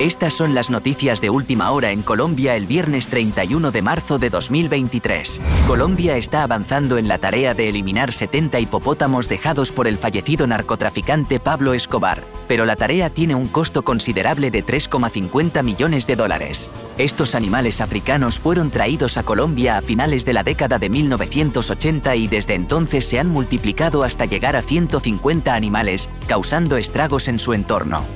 [0.00, 4.30] Estas son las noticias de última hora en Colombia el viernes 31 de marzo de
[4.30, 5.42] 2023.
[5.66, 11.38] Colombia está avanzando en la tarea de eliminar 70 hipopótamos dejados por el fallecido narcotraficante
[11.38, 16.70] Pablo Escobar, pero la tarea tiene un costo considerable de 3,50 millones de dólares.
[16.96, 22.26] Estos animales africanos fueron traídos a Colombia a finales de la década de 1980 y
[22.26, 28.06] desde entonces se han multiplicado hasta llegar a 150 animales, causando estragos en su entorno.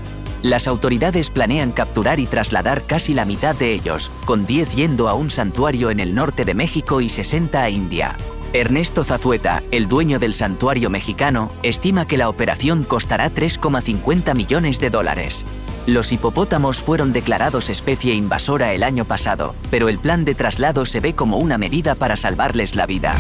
[0.44, 5.14] Las autoridades planean capturar y trasladar casi la mitad de ellos, con 10 yendo a
[5.14, 8.14] un santuario en el norte de México y 60 a India.
[8.52, 14.90] Ernesto Zazueta, el dueño del santuario mexicano, estima que la operación costará 3,50 millones de
[14.90, 15.46] dólares.
[15.86, 21.00] Los hipopótamos fueron declarados especie invasora el año pasado, pero el plan de traslado se
[21.00, 23.16] ve como una medida para salvarles la vida.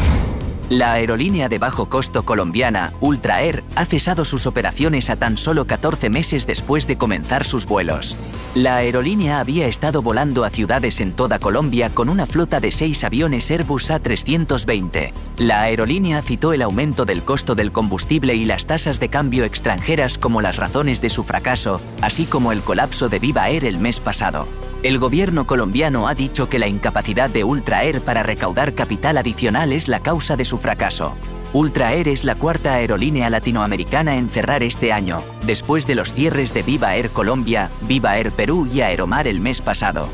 [0.70, 5.66] La aerolínea de bajo costo colombiana, Ultra Air, ha cesado sus operaciones a tan solo
[5.66, 8.16] 14 meses después de comenzar sus vuelos.
[8.54, 13.04] La aerolínea había estado volando a ciudades en toda Colombia con una flota de seis
[13.04, 15.12] aviones Airbus A320.
[15.36, 20.16] La aerolínea citó el aumento del costo del combustible y las tasas de cambio extranjeras
[20.16, 24.00] como las razones de su fracaso, así como el colapso de Viva Air el mes
[24.00, 24.48] pasado.
[24.84, 29.72] El gobierno colombiano ha dicho que la incapacidad de Ultra Air para recaudar capital adicional
[29.72, 31.16] es la causa de su fracaso.
[31.54, 36.52] Ultra Air es la cuarta aerolínea latinoamericana en cerrar este año, después de los cierres
[36.52, 40.10] de Viva Air Colombia, Viva Air Perú y Aeromar el mes pasado.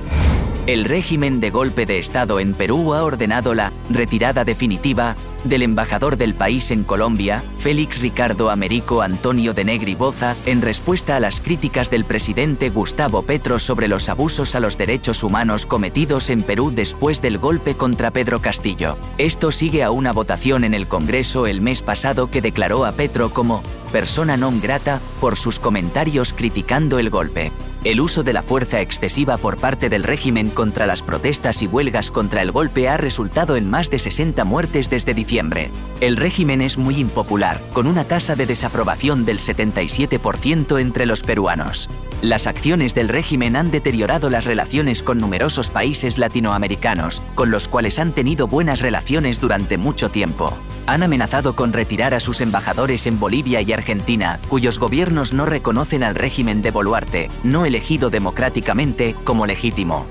[0.68, 6.16] El régimen de golpe de Estado en Perú ha ordenado la retirada definitiva del embajador
[6.16, 11.40] del país en Colombia, Félix Ricardo Américo Antonio de Negri Boza, en respuesta a las
[11.40, 16.70] críticas del presidente Gustavo Petro sobre los abusos a los derechos humanos cometidos en Perú
[16.74, 18.98] después del golpe contra Pedro Castillo.
[19.18, 23.30] Esto sigue a una votación en el Congreso el mes pasado que declaró a Petro
[23.30, 27.50] como persona non grata por sus comentarios criticando el golpe.
[27.82, 32.10] El uso de la fuerza excesiva por parte del régimen contra las protestas y huelgas
[32.10, 35.70] contra el golpe ha resultado en más de 60 muertes desde diciembre.
[36.02, 41.88] El régimen es muy impopular, con una tasa de desaprobación del 77% entre los peruanos.
[42.22, 47.98] Las acciones del régimen han deteriorado las relaciones con numerosos países latinoamericanos, con los cuales
[47.98, 50.56] han tenido buenas relaciones durante mucho tiempo
[50.90, 56.02] han amenazado con retirar a sus embajadores en Bolivia y Argentina, cuyos gobiernos no reconocen
[56.02, 60.06] al régimen de Boluarte, no elegido democráticamente, como legítimo.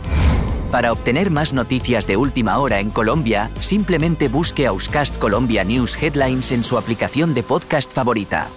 [0.72, 6.52] Para obtener más noticias de última hora en Colombia, simplemente busque Auscast Colombia News Headlines
[6.53, 8.50] en su aplicación de podcast favorita.